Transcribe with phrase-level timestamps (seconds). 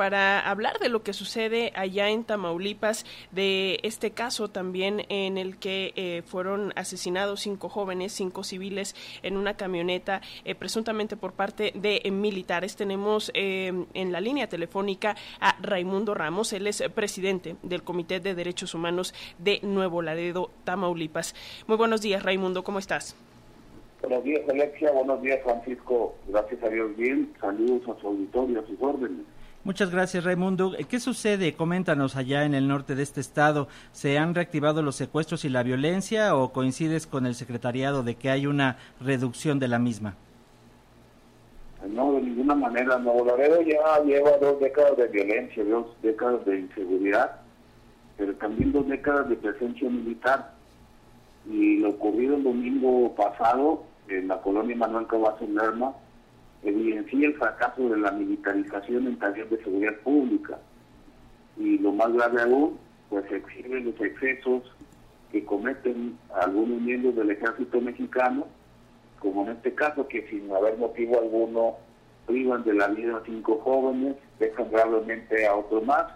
[0.00, 5.58] para hablar de lo que sucede allá en Tamaulipas, de este caso también en el
[5.58, 11.72] que eh, fueron asesinados cinco jóvenes, cinco civiles en una camioneta, eh, presuntamente por parte
[11.74, 12.76] de militares.
[12.76, 18.74] Tenemos en la línea telefónica a Raimundo Ramos, él es presidente del Comité de Derechos
[18.74, 21.34] Humanos de Nuevo Laredo, Tamaulipas.
[21.66, 23.14] Muy buenos días, Raimundo, ¿cómo estás?
[24.00, 24.92] Buenos días, Alexia.
[24.92, 26.14] Buenos días, Francisco.
[26.26, 27.30] Gracias a Dios, bien.
[27.38, 29.26] Saludos a su auditorio, a sus órdenes.
[29.62, 30.72] Muchas gracias, Raimundo.
[30.88, 31.52] ¿Qué sucede?
[31.52, 33.68] Coméntanos allá en el norte de este estado.
[33.92, 38.30] ¿Se han reactivado los secuestros y la violencia o coincides con el secretariado de que
[38.30, 40.14] hay una reducción de la misma?
[41.86, 42.98] No, de ninguna manera.
[42.98, 47.42] Nuevo Laredo ya lleva dos décadas de violencia, dos décadas de inseguridad,
[48.16, 50.54] pero también dos décadas de presencia militar.
[51.46, 55.92] Y lo ocurrido el domingo pasado en la colonia Manuel Cavazo Lerma
[56.62, 60.58] evidencia el fracaso de la militarización en tareas de seguridad pública.
[61.56, 62.78] Y lo más grave aún,
[63.08, 64.62] pues exhibe los excesos
[65.32, 68.46] que cometen algunos miembros del ejército mexicano,
[69.18, 71.76] como en este caso, que sin haber motivo alguno
[72.26, 76.06] privan de la vida a cinco jóvenes, dejan gravemente a otro más,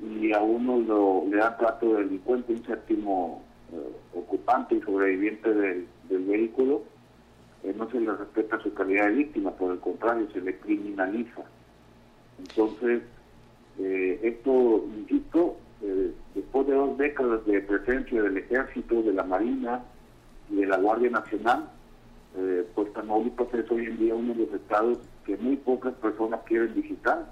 [0.00, 5.52] y a uno lo, le dan trato de delincuente, un séptimo eh, ocupante y sobreviviente
[5.52, 6.82] del, vehículo,
[7.64, 11.42] eh, no se le respeta su calidad de víctima, por el contrario, se le criminaliza.
[12.38, 13.02] Entonces,
[13.78, 15.56] eh, esto, insisto,
[16.34, 19.82] después de dos décadas de presencia del ejército, de la marina
[20.50, 21.68] y de la Guardia Nacional,
[22.74, 26.72] pues Tamaulipas es hoy en día uno de los estados que muy pocas personas quieren
[26.74, 27.26] visitar.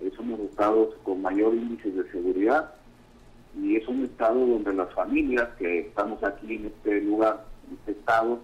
[0.00, 2.74] Es uno de los estados con mayor índice de seguridad
[3.58, 7.92] y es un estado donde las familias que estamos aquí en este lugar, en este
[7.92, 8.40] estado,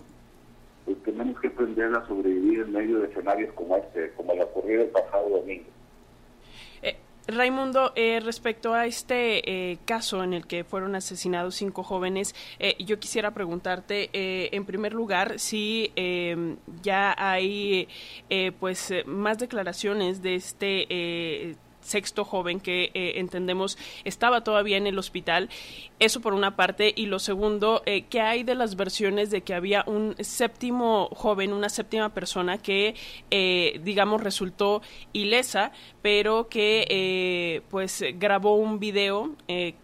[0.86, 4.84] pues tenemos que aprender a sobrevivir en medio de escenarios como este, como el ocurrido
[4.84, 5.66] el pasado domingo.
[6.80, 12.36] Eh, Raimundo, eh, respecto a este eh, caso en el que fueron asesinados cinco jóvenes,
[12.78, 15.92] yo quisiera preguntarte, en primer lugar, si
[16.82, 17.88] ya hay
[18.60, 25.48] pues más declaraciones de este sexto joven que eh, entendemos estaba todavía en el hospital.
[25.98, 26.92] Eso por una parte.
[26.94, 31.52] Y lo segundo, eh, ¿qué hay de las versiones de que había un séptimo joven,
[31.52, 32.94] una séptima persona que,
[33.30, 34.82] eh, digamos, resultó
[35.12, 39.34] ilesa, pero que pues grabó un video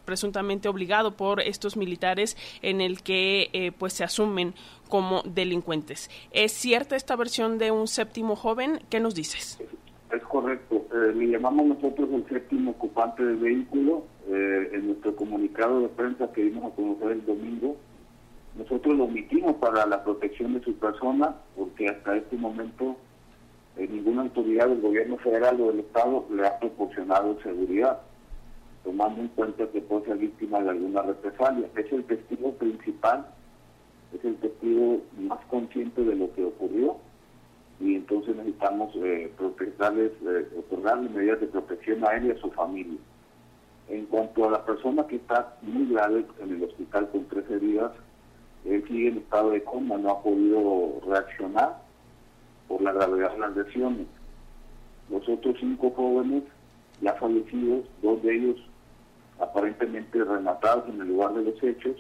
[0.05, 4.55] presuntamente obligado por estos militares en el que pues se asumen
[4.89, 6.11] como delincuentes.
[6.33, 8.83] ¿Es cierta esta versión de un séptimo joven?
[8.91, 9.59] ¿Qué nos dices?
[10.93, 14.05] Eh, le llamamos nosotros el séptimo ocupante del vehículo.
[14.29, 17.77] Eh, en nuestro comunicado de prensa que dimos a conocer el domingo,
[18.57, 22.97] nosotros lo omitimos para la protección de su persona, porque hasta este momento
[23.77, 28.01] eh, ninguna autoridad del gobierno federal o del Estado le ha proporcionado seguridad,
[28.85, 31.69] tomando en cuenta que puede ser víctima de alguna represalia.
[31.75, 33.27] Es el testigo principal,
[34.15, 36.99] es el testigo más consciente de lo que ocurrió
[37.83, 42.99] y entonces necesitamos eh, eh, otorgarle medidas de protección a él y a su familia.
[43.89, 47.91] En cuanto a la persona que está muy grave en el hospital con tres heridas,
[48.65, 51.83] él sigue en estado de coma, no ha podido reaccionar
[52.69, 54.07] por la gravedad de las lesiones.
[55.11, 56.45] Los otros cinco jóvenes
[57.01, 58.57] ya fallecidos, dos de ellos
[59.41, 61.97] aparentemente rematados en el lugar de los hechos,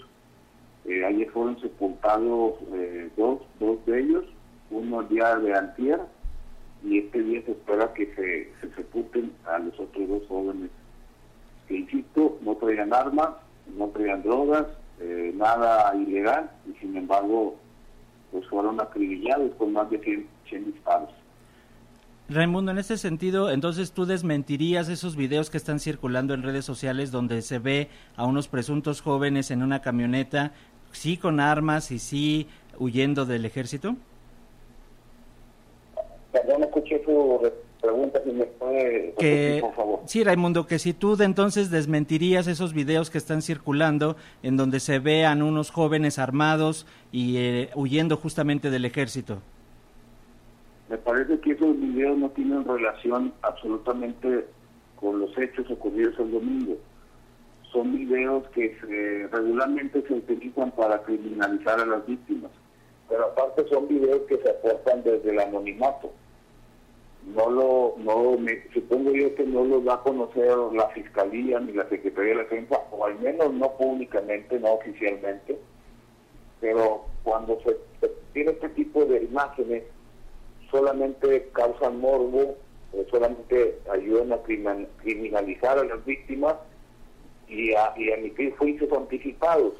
[0.84, 4.24] eh, ayer fueron sepultados eh, dos, dos de ellos
[4.72, 6.00] uno día de antier
[6.84, 10.70] y este día se espera que se, se sepulten a los otros dos jóvenes
[11.68, 13.30] que, insisto, no traían armas,
[13.76, 14.66] no traían drogas,
[15.00, 17.56] eh, nada ilegal y sin embargo
[18.30, 19.98] pues fueron acribillados con más de
[20.48, 21.10] 100, disparos.
[22.28, 27.10] Raimundo, en ese sentido, entonces tú desmentirías esos videos que están circulando en redes sociales
[27.10, 30.52] donde se ve a unos presuntos jóvenes en una camioneta,
[30.92, 33.96] sí con armas y sí huyendo del ejército?
[36.32, 40.00] Perdón, escuché su pregunta, si me puede que, por favor.
[40.06, 44.80] Sí, Raimundo, que si tú de entonces desmentirías esos videos que están circulando en donde
[44.80, 49.38] se vean unos jóvenes armados y eh, huyendo justamente del ejército.
[50.88, 54.46] Me parece que esos videos no tienen relación absolutamente
[54.96, 56.76] con los hechos ocurridos el domingo.
[57.72, 58.76] Son videos que
[59.30, 62.50] regularmente se utilizan para criminalizar a las víctimas
[63.12, 66.10] pero aparte son videos que se aportan desde el anonimato.
[67.26, 71.72] No lo, no me, supongo yo que no los va a conocer la Fiscalía ni
[71.72, 75.56] la Secretaría de la Defensa, o al menos no públicamente, no oficialmente,
[76.60, 77.76] pero cuando se,
[78.32, 79.84] tiene este tipo de imágenes,
[80.70, 82.56] solamente causan morbo
[83.10, 86.56] solamente ayudan a criminalizar a las víctimas
[87.48, 89.74] y a, y a emitir juicios anticipados.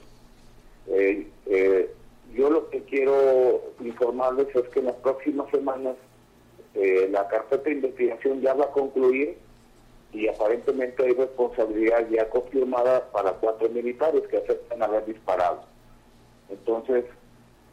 [0.89, 1.91] Eh, eh,
[2.35, 5.97] yo lo que quiero informarles es que en las próximas semanas
[6.75, 9.37] la carpeta de investigación ya va a concluir
[10.13, 15.65] y aparentemente hay responsabilidad ya confirmada para cuatro militares que aceptan haber disparado.
[16.51, 17.05] Entonces,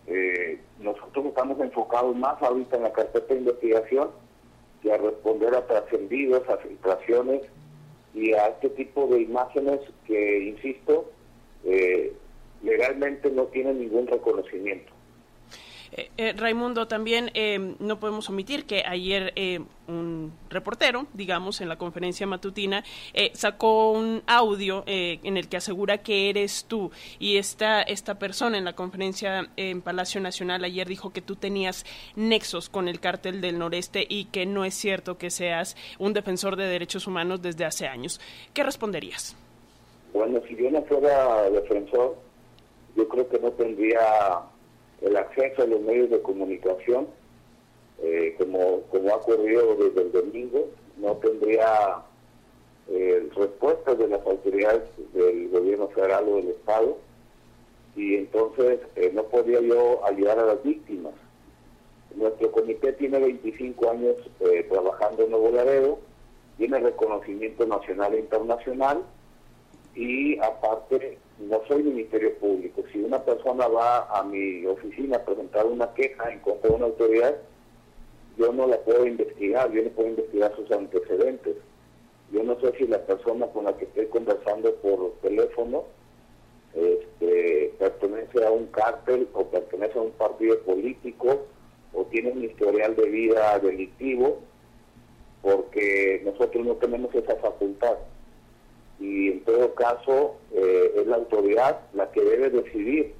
[0.07, 4.09] eh, nosotros estamos enfocados más ahorita en la carpeta de investigación
[4.83, 7.41] y a responder a trascendidos, a filtraciones
[8.13, 11.11] y a este tipo de imágenes que, insisto,
[11.65, 12.13] eh,
[12.63, 14.91] legalmente no tienen ningún reconocimiento.
[15.91, 19.33] Eh, eh, Raimundo, también eh, no podemos omitir que ayer
[19.87, 22.83] un reportero, digamos, en la conferencia matutina,
[23.33, 26.91] sacó un audio en el que asegura que eres tú.
[27.17, 31.85] Y esta, esta persona en la conferencia en Palacio Nacional ayer dijo que tú tenías
[32.15, 36.55] nexos con el cártel del noreste y que no es cierto que seas un defensor
[36.55, 38.21] de derechos humanos desde hace años.
[38.53, 39.35] ¿Qué responderías?
[40.13, 42.15] Bueno, si yo no fuera defensor,
[42.95, 43.99] yo creo que no tendría
[45.01, 47.07] el acceso a los medios de comunicación,
[48.01, 50.67] eh, como, como ha ocurrido desde el domingo,
[50.97, 52.01] no tendría
[52.89, 56.97] eh, respuestas de las autoridades del gobierno federal o del Estado,
[57.95, 61.13] y entonces eh, no podía yo ayudar a las víctimas.
[62.15, 64.15] Nuestro comité tiene 25 años
[64.69, 65.99] trabajando en Nuevo Laredo,
[66.57, 69.03] tiene reconocimiento nacional e internacional,
[69.95, 72.68] y aparte no soy Ministerio Público.
[73.57, 77.35] Va a mi oficina a presentar una queja en contra de una autoridad,
[78.37, 81.55] yo no la puedo investigar, yo no puedo investigar sus antecedentes.
[82.31, 85.85] Yo no sé si la persona con la que estoy conversando por teléfono
[86.75, 91.47] este, pertenece a un cártel o pertenece a un partido político
[91.93, 94.39] o tiene un historial de vida delictivo,
[95.41, 97.97] porque nosotros no tenemos esa facultad
[98.99, 103.13] y en todo caso eh, es la autoridad la que debe decidir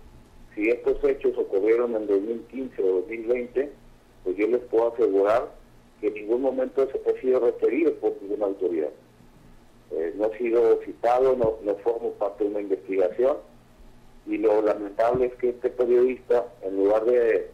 [0.60, 3.72] si estos hechos ocurrieron en 2015 o 2020,
[4.26, 5.50] pues yo les puedo asegurar
[6.02, 8.90] que en ningún momento he sido referido por ninguna autoridad.
[9.92, 13.38] Eh, no he sido citado, no, no formo parte de una investigación
[14.28, 17.52] y lo lamentable es que este periodista, en lugar de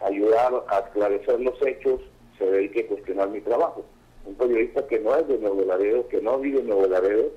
[0.00, 2.00] ayudar a esclarecer los hechos,
[2.38, 3.84] se dedique a cuestionar mi trabajo.
[4.24, 7.30] Un periodista que no es de Nuevo Laredo, que no vive en Nuevo Laredo,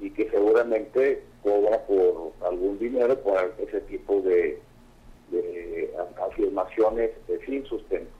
[0.00, 2.63] y que seguramente cobra por algún
[2.94, 4.60] dinero por ese tipo de,
[6.30, 7.10] afirmaciones
[7.44, 8.10] sin sustento.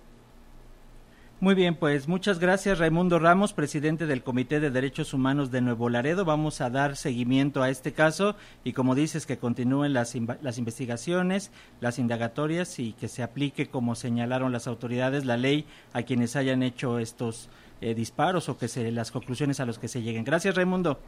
[1.40, 5.90] Muy bien, pues muchas gracias Raimundo Ramos, presidente del Comité de Derechos Humanos de Nuevo
[5.90, 6.24] Laredo.
[6.24, 11.50] Vamos a dar seguimiento a este caso y como dices que continúen las, las investigaciones,
[11.80, 16.62] las indagatorias y que se aplique, como señalaron las autoridades, la ley a quienes hayan
[16.62, 17.50] hecho estos
[17.80, 20.24] eh, disparos o que se las conclusiones a los que se lleguen.
[20.24, 20.98] Gracias Raimundo.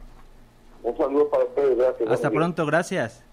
[0.83, 2.11] Un saludo para ustedes, gracias.
[2.11, 3.26] Hasta pronto, gracias.